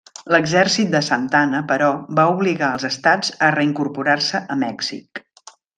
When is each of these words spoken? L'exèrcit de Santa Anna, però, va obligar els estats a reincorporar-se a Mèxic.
L'exèrcit 0.35 0.89
de 0.95 1.01
Santa 1.07 1.41
Anna, 1.47 1.59
però, 1.73 1.91
va 2.21 2.27
obligar 2.33 2.73
els 2.79 2.89
estats 2.93 3.33
a 3.49 3.53
reincorporar-se 3.59 4.47
a 4.57 4.63
Mèxic. 4.69 5.29